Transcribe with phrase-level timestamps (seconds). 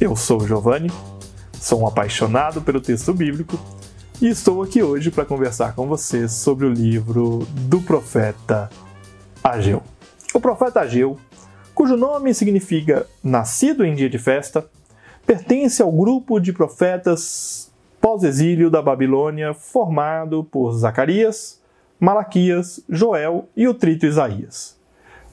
[0.00, 0.90] Eu sou Giovanni,
[1.54, 3.58] sou um apaixonado pelo texto bíblico
[4.20, 8.68] e estou aqui hoje para conversar com vocês sobre o livro do profeta
[9.42, 9.82] Ageu.
[10.34, 11.18] O profeta Ageu,
[11.74, 14.68] cujo nome significa nascido em dia de festa,
[15.24, 21.60] pertence ao grupo de profetas pós-exílio da Babilônia formado por Zacarias,
[21.98, 24.76] Malaquias, Joel e o trito Isaías.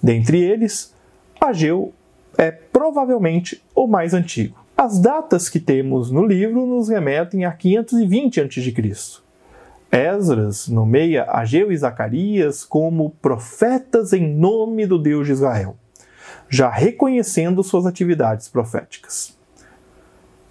[0.01, 0.93] Dentre eles,
[1.41, 1.93] Ageu
[2.37, 4.63] é provavelmente o mais antigo.
[4.75, 8.73] As datas que temos no livro nos remetem a 520 a.C.
[9.91, 15.77] Esdras nomeia Ageu e Zacarias como profetas em nome do Deus de Israel,
[16.49, 19.37] já reconhecendo suas atividades proféticas.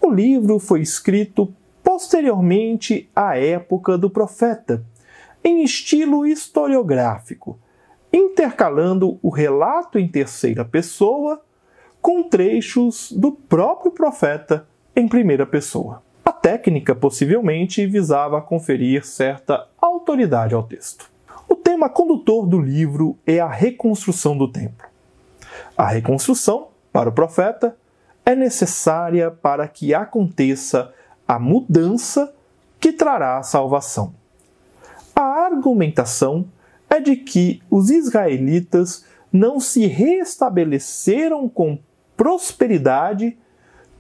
[0.01, 1.53] O livro foi escrito
[1.83, 4.85] posteriormente à época do profeta,
[5.43, 7.59] em estilo historiográfico,
[8.13, 11.43] intercalando o relato em terceira pessoa
[12.03, 16.03] com trechos do próprio profeta em primeira pessoa.
[16.25, 21.09] A técnica possivelmente visava conferir certa autoridade ao texto.
[21.49, 24.89] O tema condutor do livro é a reconstrução do templo.
[25.77, 27.77] A reconstrução, para o profeta,
[28.27, 30.93] é necessária para que aconteça
[31.27, 32.35] a mudança
[32.80, 34.13] que trará a salvação.
[35.15, 36.47] A argumentação
[36.91, 41.79] é de que os israelitas não se restabeleceram com
[42.23, 43.37] prosperidade,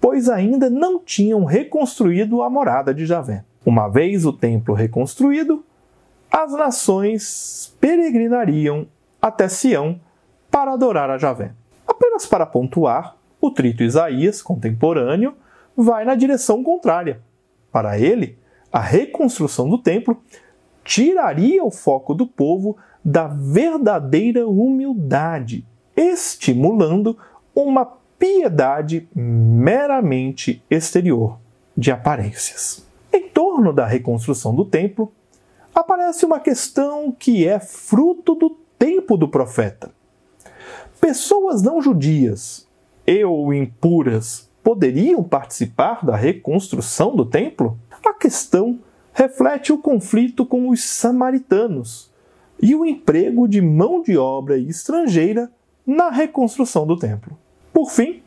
[0.00, 3.44] pois ainda não tinham reconstruído a morada de Javé.
[3.66, 5.64] Uma vez o templo reconstruído,
[6.30, 8.86] as nações peregrinariam
[9.20, 9.98] até Sião
[10.48, 11.50] para adorar a Javé.
[11.84, 15.34] Apenas para pontuar, o trito Isaías, contemporâneo,
[15.76, 17.20] vai na direção contrária.
[17.72, 18.38] Para ele,
[18.72, 20.22] a reconstrução do templo
[20.84, 27.18] tiraria o foco do povo da verdadeira humildade, estimulando
[27.52, 31.40] uma piedade meramente exterior,
[31.76, 32.86] de aparências.
[33.12, 35.10] Em torno da reconstrução do templo,
[35.74, 39.90] aparece uma questão que é fruto do tempo do profeta.
[41.00, 42.68] Pessoas não judias
[43.04, 47.76] e ou impuras poderiam participar da reconstrução do templo?
[48.06, 48.78] A questão
[49.12, 52.08] reflete o conflito com os samaritanos
[52.62, 55.50] e o emprego de mão de obra estrangeira
[55.84, 57.41] na reconstrução do templo.
[57.72, 58.22] Por fim,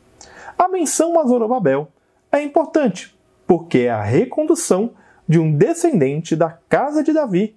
[0.58, 1.88] a menção a Zorobabel
[2.32, 4.92] é importante, porque é a recondução
[5.28, 7.56] de um descendente da casa de Davi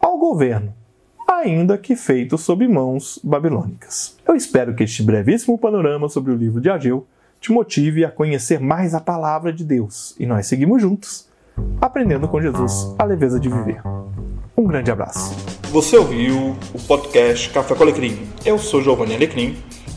[0.00, 0.72] ao governo,
[1.26, 4.16] ainda que feito sob mãos babilônicas.
[4.26, 7.06] Eu espero que este brevíssimo panorama sobre o livro de Ageu
[7.40, 11.28] te motive a conhecer mais a palavra de Deus e nós seguimos juntos,
[11.80, 13.82] aprendendo com Jesus a leveza de viver.
[14.56, 15.34] Um grande abraço.
[15.70, 18.26] Você ouviu o podcast Café com Alecrim.
[18.44, 19.56] Eu sou Giovanni Alecrim